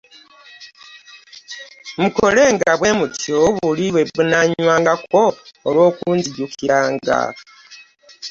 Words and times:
Mukolenga 1.99 2.71
bwe 2.79 2.91
mutyo 2.99 3.37
buli 3.59 3.85
lwe 3.93 4.03
munaanywangako, 4.15 5.21
olw'okunzijukiranga. 5.67 7.19